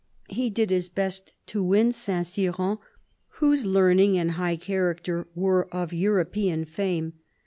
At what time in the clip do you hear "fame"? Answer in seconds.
6.65-7.13